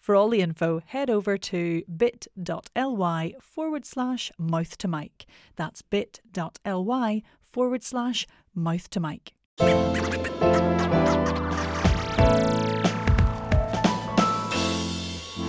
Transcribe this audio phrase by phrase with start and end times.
[0.00, 5.26] For all the info, head over to bit.ly forward slash mouth to mic.
[5.56, 9.32] That's bit.ly forward slash mouth to mic.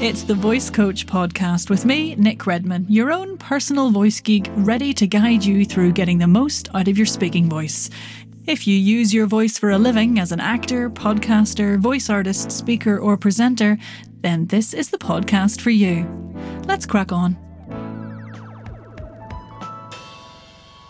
[0.01, 4.93] It's the Voice Coach podcast with me, Nic Redman, your own personal voice geek, ready
[4.93, 7.89] to guide you through getting the most out of your speaking voice.
[8.45, 12.97] If you use your voice for a living as an actor, podcaster, voice artist, speaker,
[12.97, 13.77] or presenter,
[14.21, 16.07] then this is the podcast for you.
[16.65, 17.37] Let's crack on.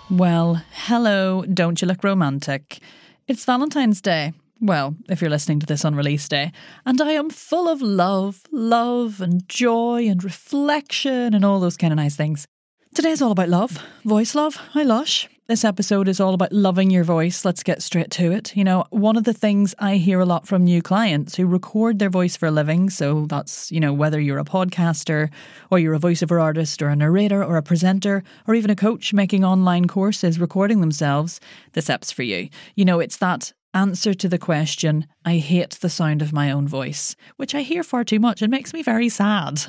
[0.10, 2.80] Well, hello, don't you look romantic?
[3.28, 4.34] It's Valentine's Day.
[4.62, 6.52] Well, if you're listening to this on release day,
[6.86, 11.94] and I am full of love, love, and joy, and reflection, and all those kind
[11.94, 12.46] of nice things.
[12.94, 14.56] Today's all about love, voice love.
[14.56, 15.30] Hi, Lush.
[15.50, 17.44] This episode is all about loving your voice.
[17.44, 18.56] Let's get straight to it.
[18.56, 21.98] You know, one of the things I hear a lot from new clients who record
[21.98, 25.32] their voice for a living, so that's, you know, whether you're a podcaster
[25.72, 29.12] or you're a voiceover artist or a narrator or a presenter or even a coach
[29.12, 31.40] making online courses recording themselves,
[31.74, 32.50] this app's for you.
[32.76, 36.68] You know, it's that answer to the question, I hate the sound of my own
[36.68, 39.60] voice, which I hear far too much and makes me very sad.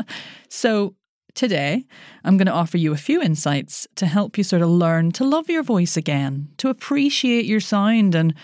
[0.50, 0.96] so,
[1.34, 1.84] Today,
[2.24, 5.24] I'm going to offer you a few insights to help you sort of learn to
[5.24, 8.34] love your voice again, to appreciate your sound, and,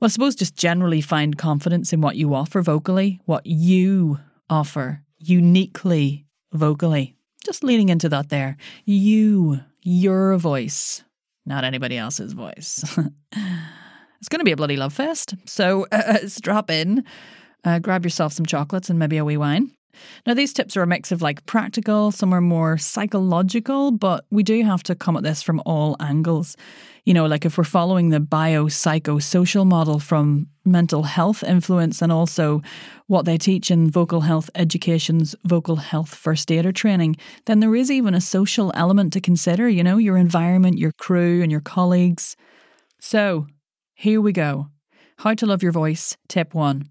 [0.00, 5.02] well, I suppose just generally find confidence in what you offer vocally, what you offer
[5.18, 7.16] uniquely vocally.
[7.44, 8.56] Just leaning into that there.
[8.84, 11.02] You, your voice,
[11.44, 12.84] not anybody else's voice.
[13.32, 15.34] it's going to be a bloody love fest.
[15.46, 17.04] So uh, strap in,
[17.64, 19.72] uh, grab yourself some chocolates and maybe a wee wine.
[20.26, 24.42] Now, these tips are a mix of like practical, some are more psychological, but we
[24.42, 26.56] do have to come at this from all angles.
[27.04, 32.62] You know, like if we're following the biopsychosocial model from mental health influence and also
[33.08, 37.16] what they teach in vocal health education's vocal health first aider training,
[37.46, 41.42] then there is even a social element to consider, you know, your environment, your crew,
[41.42, 42.36] and your colleagues.
[43.00, 43.48] So,
[43.94, 44.68] here we go.
[45.18, 46.88] How to love your voice, tip one.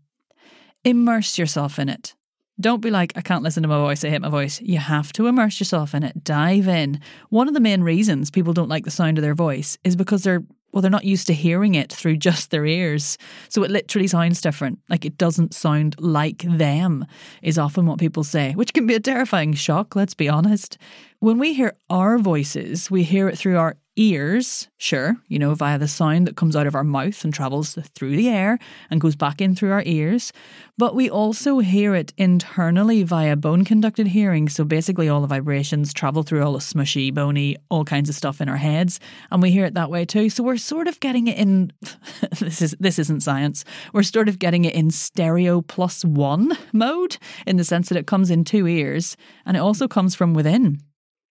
[0.84, 2.16] Immerse yourself in it.
[2.62, 4.62] Don't be like, I can't listen to my voice, I hate my voice.
[4.62, 7.00] You have to immerse yourself in it, dive in.
[7.30, 10.24] One of the main reasons people don't like the sound of their voice is because
[10.24, 13.18] they're well, they're not used to hearing it through just their ears.
[13.50, 14.80] So it literally sounds different.
[14.90, 17.06] Like it doesn't sound like them,
[17.42, 20.78] is often what people say, which can be a terrifying shock, let's be honest.
[21.20, 25.78] When we hear our voices, we hear it through our ears, sure, you know, via
[25.78, 28.58] the sound that comes out of our mouth and travels through the air
[28.90, 30.32] and goes back in through our ears.
[30.78, 34.50] But we also hear it internally via bone conducted hearing.
[34.50, 38.42] So basically, all the vibrations travel through all the smushy, bony, all kinds of stuff
[38.42, 40.30] in our heads, and we hear it that way too.
[40.30, 41.72] So we're sort of getting it in.
[42.40, 43.66] this is this isn't science.
[43.94, 48.08] We're sort of getting it in stereo plus one mode in the sense that it
[48.08, 50.80] comes in two ears and it also comes from within.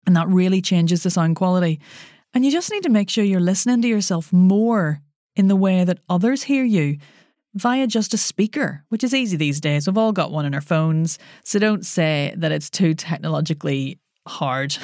[0.07, 1.81] And that really changes the sound quality.
[2.35, 5.01] And you just need to make sure you're listening to yourself more
[5.35, 6.99] in the way that others hear you
[7.55, 9.87] via just a speaker, which is easy these days.
[9.87, 11.19] We've all got one in our phones.
[11.45, 14.77] So don't say that it's too technologically hard.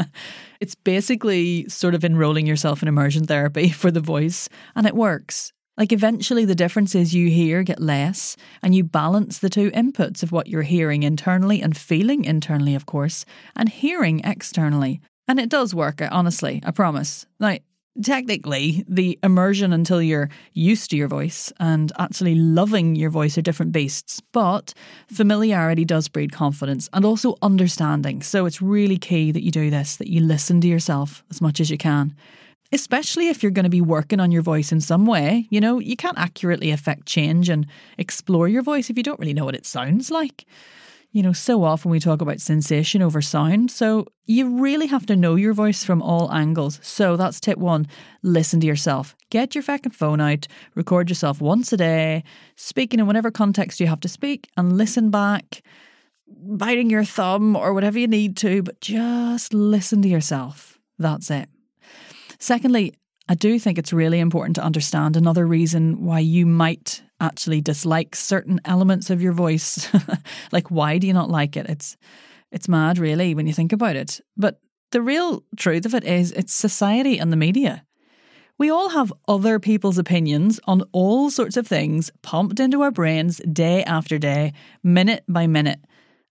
[0.60, 5.52] it's basically sort of enrolling yourself in immersion therapy for the voice, and it works.
[5.76, 10.32] Like eventually, the differences you hear get less, and you balance the two inputs of
[10.32, 13.24] what you're hearing internally and feeling internally, of course,
[13.56, 15.00] and hearing externally.
[15.30, 17.24] And it does work, uh, honestly, I promise.
[17.38, 17.58] Now,
[18.02, 23.42] technically, the immersion until you're used to your voice and actually loving your voice are
[23.42, 24.74] different beasts, but
[25.06, 28.22] familiarity does breed confidence and also understanding.
[28.22, 31.60] So it's really key that you do this, that you listen to yourself as much
[31.60, 32.16] as you can.
[32.72, 35.46] Especially if you're going to be working on your voice in some way.
[35.48, 37.68] You know, you can't accurately affect change and
[37.98, 40.44] explore your voice if you don't really know what it sounds like.
[41.12, 43.72] You know, so often we talk about sensation over sound.
[43.72, 46.78] So you really have to know your voice from all angles.
[46.82, 47.88] So that's tip one
[48.22, 49.16] listen to yourself.
[49.28, 50.46] Get your fucking phone out,
[50.76, 52.22] record yourself once a day,
[52.54, 55.62] speaking in whatever context you have to speak, and listen back,
[56.28, 60.78] biting your thumb or whatever you need to, but just listen to yourself.
[60.98, 61.48] That's it.
[62.38, 62.94] Secondly,
[63.28, 68.16] I do think it's really important to understand another reason why you might actually dislike
[68.16, 69.88] certain elements of your voice.
[70.52, 71.66] like, why do you not like it?
[71.68, 71.96] It's
[72.52, 74.20] it's mad, really, when you think about it.
[74.36, 77.84] But the real truth of it is, it's society and the media.
[78.58, 83.40] We all have other people's opinions on all sorts of things pumped into our brains
[83.50, 84.52] day after day,
[84.82, 85.80] minute by minute.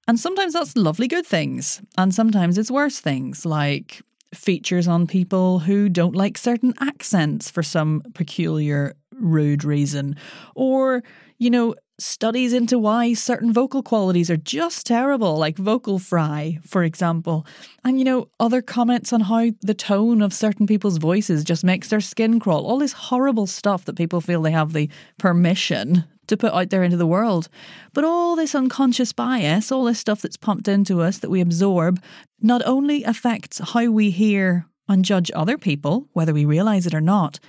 [0.07, 4.01] And sometimes that's lovely good things, and sometimes it's worse things, like
[4.33, 10.15] features on people who don't like certain accents for some peculiar, rude reason,
[10.55, 11.03] or,
[11.37, 16.83] you know, studies into why certain vocal qualities are just terrible, like vocal fry, for
[16.83, 17.45] example.
[17.83, 21.89] And, you know, other comments on how the tone of certain people's voices just makes
[21.89, 22.65] their skin crawl.
[22.65, 26.83] All this horrible stuff that people feel they have the permission to put out there
[26.83, 27.49] into the world.
[27.93, 32.01] But all this unconscious bias, all this stuff that's pumped into us that we absorb,
[32.39, 37.01] not only affects how we hear and judge other people, whether we realise it or
[37.01, 37.39] not,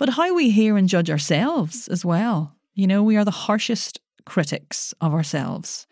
[0.00, 2.56] but how we hear and judge ourselves as well.
[2.74, 5.86] You know, we are the harshest critics of ourselves.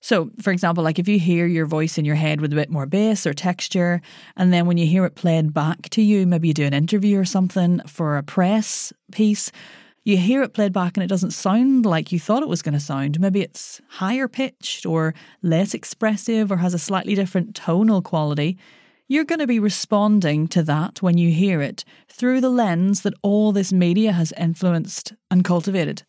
[0.00, 2.70] So, for example, like if you hear your voice in your head with a bit
[2.70, 4.00] more bass or texture,
[4.38, 7.18] and then when you hear it played back to you, maybe you do an interview
[7.18, 9.52] or something for a press piece,
[10.04, 12.72] you hear it played back and it doesn't sound like you thought it was going
[12.72, 13.20] to sound.
[13.20, 15.12] Maybe it's higher pitched or
[15.42, 18.56] less expressive or has a slightly different tonal quality.
[19.08, 23.14] You're going to be responding to that when you hear it through the lens that
[23.22, 26.02] all this media has influenced and cultivated.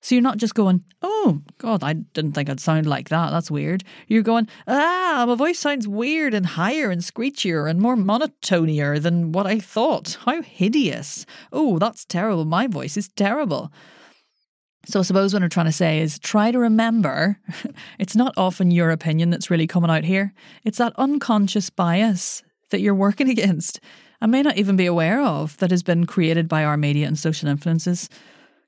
[0.00, 3.30] So you're not just going, oh, God, I didn't think I'd sound like that.
[3.30, 3.84] That's weird.
[4.08, 9.30] You're going, ah, my voice sounds weird and higher and screechier and more monotonier than
[9.30, 10.18] what I thought.
[10.24, 11.24] How hideous.
[11.52, 12.44] Oh, that's terrible.
[12.44, 13.70] My voice is terrible.
[14.86, 17.38] So I suppose what I'm trying to say is try to remember
[17.98, 20.32] it's not often your opinion that's really coming out here.
[20.64, 23.80] It's that unconscious bias that you're working against
[24.22, 27.18] and may not even be aware of that has been created by our media and
[27.18, 28.08] social influences.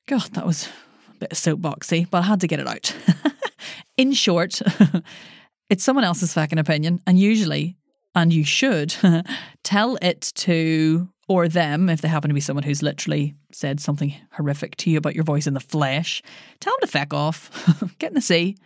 [0.07, 0.69] God, that was
[1.15, 2.95] a bit soapboxy, but I had to get it out.
[3.97, 4.61] In short,
[5.71, 7.77] it's someone else's fucking opinion, and usually,
[8.17, 8.97] and you should,
[9.63, 14.15] tell it to or them, if they happen to be someone who's literally said something
[14.33, 16.23] horrific to you about your voice in the flesh,
[16.61, 17.51] tell them to feck off,
[17.99, 18.57] get in the sea.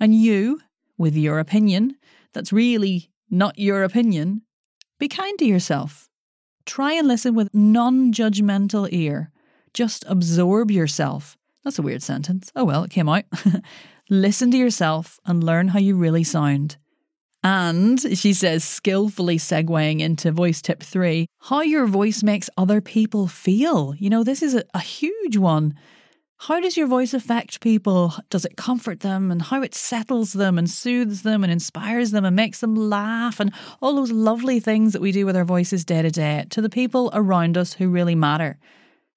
[0.00, 0.60] And you,
[0.98, 1.96] with your opinion,
[2.32, 4.42] that's really not your opinion,
[4.98, 6.08] be kind to yourself.
[6.64, 9.30] Try and listen with non judgmental ear.
[9.74, 11.36] Just absorb yourself.
[11.64, 12.52] That's a weird sentence.
[12.54, 13.24] Oh well, it came out.
[14.10, 16.76] listen to yourself and learn how you really sound.
[17.44, 23.26] And she says, skillfully segueing into voice tip three, how your voice makes other people
[23.26, 23.94] feel.
[23.98, 25.74] You know, this is a, a huge one.
[26.38, 28.14] How does your voice affect people?
[28.30, 32.24] Does it comfort them and how it settles them and soothes them and inspires them
[32.24, 35.84] and makes them laugh and all those lovely things that we do with our voices
[35.84, 38.58] day to day to the people around us who really matter?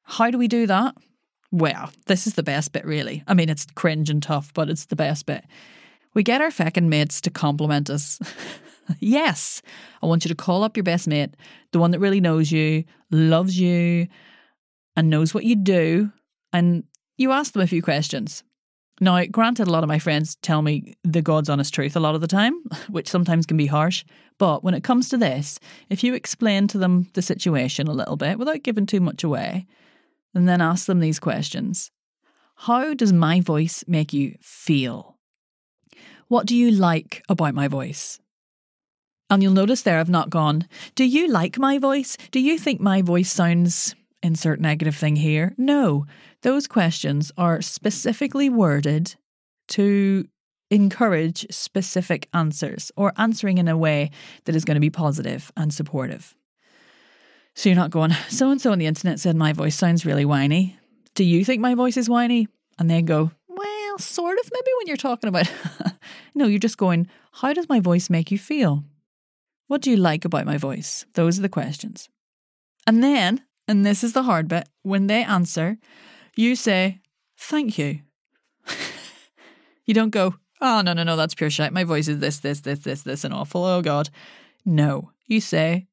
[0.04, 0.96] How do we do that?
[1.52, 3.24] Well, this is the best bit, really.
[3.28, 5.46] I mean, it's cringe and tough, but it's the best bit.
[6.16, 8.20] We get our feckin' mates to compliment us.
[9.00, 9.62] yes,
[10.02, 11.36] I want you to call up your best mate,
[11.72, 14.08] the one that really knows you, loves you,
[14.96, 16.12] and knows what you do,
[16.54, 16.86] and
[17.18, 18.44] you ask them a few questions.
[19.02, 22.16] Now, granted, a lot of my friends tell me the God's honest truth a lot
[22.16, 22.54] of the time,
[22.90, 24.06] which sometimes can be harsh.
[24.38, 25.60] But when it comes to this,
[25.90, 29.68] if you explain to them the situation a little bit without giving too much away,
[30.34, 31.92] and then ask them these questions
[32.56, 35.15] How does my voice make you feel?
[36.28, 38.20] What do you like about my voice?
[39.30, 42.18] And you'll notice there I've not gone, Do you like my voice?
[42.32, 45.54] Do you think my voice sounds insert negative thing here?
[45.58, 46.06] No.
[46.42, 49.16] Those questions are specifically worded
[49.70, 50.28] to
[50.72, 54.12] encourage specific answers or answering in a way
[54.46, 56.36] that is going to be positive and supportive.
[57.56, 60.26] So you're not going, so and so on the internet said my voice sounds really
[60.26, 60.78] whiny.
[61.14, 62.48] Do you think my voice is whiny?
[62.78, 65.50] And they go, well, sort of, maybe when you're talking about.
[66.36, 68.84] no, you're just going, how does my voice make you feel?
[69.68, 71.06] What do you like about my voice?
[71.14, 72.10] Those are the questions.
[72.86, 75.78] And then, and this is the hard bit, when they answer,
[76.36, 77.00] you say,
[77.38, 78.02] thank you.
[79.86, 81.74] you don't go, oh, no, no, no, that's pure shit.
[81.74, 83.64] My voice is this, this, this, this, this, and awful.
[83.64, 84.10] Oh, God.
[84.66, 85.88] No, you say,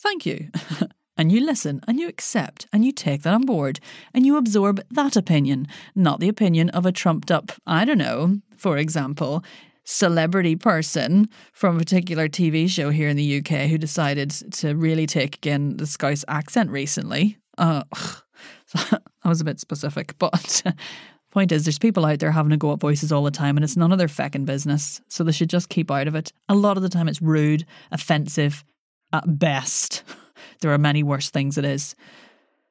[0.00, 0.50] thank you.
[1.20, 3.78] and you listen and you accept and you take that on board
[4.14, 8.40] and you absorb that opinion, not the opinion of a trumped up, I don't know,
[8.56, 9.44] for example,
[9.84, 15.06] celebrity person from a particular TV show here in the UK who decided to really
[15.06, 17.36] take again the Scouse accent recently.
[17.58, 17.82] Uh,
[18.72, 20.62] that was a bit specific, but
[21.32, 23.64] point is, there's people out there having to go at voices all the time, and
[23.64, 25.02] it's none of their feckin' business.
[25.08, 26.32] So they should just keep out of it.
[26.48, 28.64] A lot of the time, it's rude, offensive,
[29.12, 30.02] at best.
[30.60, 31.94] There are many worse things it is.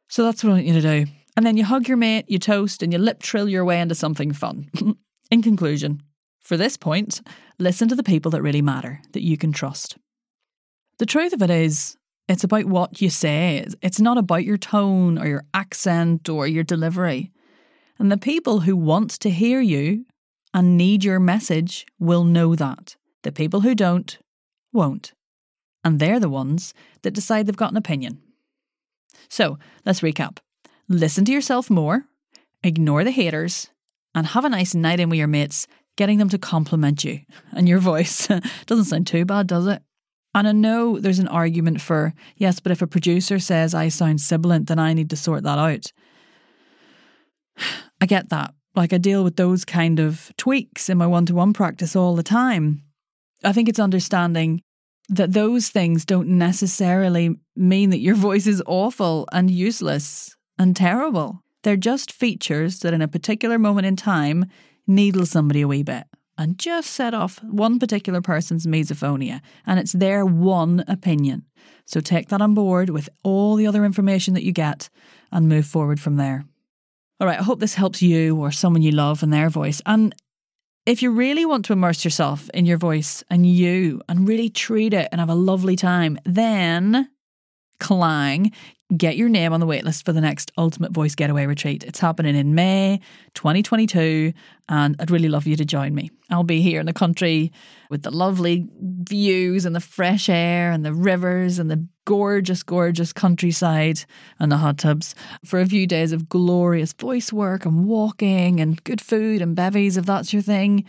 [0.08, 1.12] So that's what I want you to do.
[1.38, 3.96] And then you hug your mate, you toast, and you lip trill your way into
[3.96, 4.70] something fun.
[5.32, 6.02] In conclusion,
[6.40, 7.22] for this point,
[7.60, 9.98] listen to the people that really matter, that you can trust.
[10.98, 11.96] The truth of it is,
[12.28, 13.66] it's about what you say.
[13.82, 17.32] It's not about your tone or your accent or your delivery.
[17.98, 20.06] And the people who want to hear you
[20.54, 22.96] and need your message will know that.
[23.24, 24.18] The people who don't,
[24.74, 25.14] won't.
[25.84, 28.22] And they're the ones that decide they've got an opinion.
[29.30, 30.40] So let's recap
[30.90, 32.06] listen to yourself more,
[32.64, 33.70] ignore the haters,
[34.16, 37.20] and have a nice night in with your mates, getting them to compliment you.
[37.54, 38.28] And your voice
[38.66, 39.82] doesn't sound too bad, does it?
[40.34, 44.22] And I know there's an argument for, yes, but if a producer says I sound
[44.22, 45.92] sibilant, then I need to sort that out.
[48.02, 48.54] I get that.
[48.76, 52.16] Like I deal with those kind of tweaks in my one to one practice all
[52.16, 52.84] the time.
[53.44, 54.62] I think it's understanding
[55.10, 61.44] that those things don't necessarily mean that your voice is awful and useless and terrible.
[61.64, 64.46] They're just features that in a particular moment in time
[64.88, 66.06] needle somebody a wee bit
[66.38, 69.42] and just set off one particular person's misophonia.
[69.68, 71.46] And it's their one opinion.
[71.86, 74.90] So take that on board with all the other information that you get
[75.32, 76.46] and move forward from there.
[77.20, 79.82] All right, I hope this helps you or someone you love in their voice.
[79.86, 80.16] And
[80.90, 84.92] if you really want to immerse yourself in your voice and you and really treat
[84.92, 87.08] it and have a lovely time, then
[87.80, 88.52] Clang,
[88.96, 91.84] get your name on the waitlist for the next Ultimate Voice Getaway Retreat.
[91.84, 93.00] It's happening in May
[93.36, 94.34] 2022,
[94.68, 96.10] and I'd really love you to join me.
[96.32, 97.52] I'll be here in the country
[97.90, 103.14] with the lovely views and the fresh air and the rivers and the gorgeous, gorgeous
[103.14, 104.04] countryside
[104.40, 105.14] and the hot tubs
[105.46, 109.98] for a few days of glorious voice work and walking and good food and bevies
[109.98, 110.84] if that's your thing.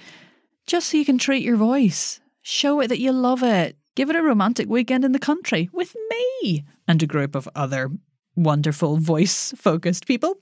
[0.66, 2.20] Just so you can treat your voice.
[2.42, 5.94] Show it that you love it Give it a romantic weekend in the country with
[6.08, 7.88] me and a group of other
[8.34, 10.34] wonderful voice focused people.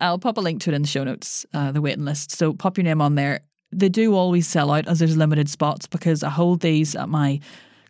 [0.00, 2.32] I'll pop a link to it in the show notes, uh, the waiting list.
[2.32, 3.40] So pop your name on there.
[3.70, 7.38] They do always sell out as there's limited spots because I hold these at my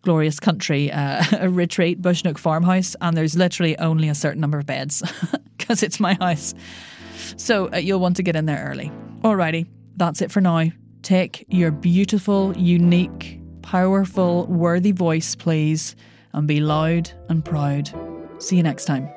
[0.02, 5.02] glorious country uh, retreat, Bushnook Farmhouse, and there's literally only a certain number of beds
[5.56, 6.54] because it's my house.
[7.38, 8.92] So uh, you'll want to get in there early.
[9.22, 10.66] Alrighty, that's it for now.
[11.00, 15.96] Take your beautiful, unique, powerful, worthy voice, please,
[16.32, 17.90] and be loud and proud.
[18.38, 19.08] See you next time.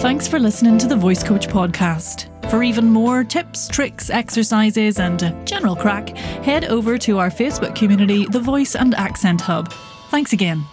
[0.00, 2.26] Thanks for listening to the Voice Coach podcast.
[2.50, 8.26] For even more tips, tricks, exercises, and general crack, head over to our Facebook community,
[8.26, 9.72] The Voice and Accent Hub.
[10.08, 10.64] Thanks again.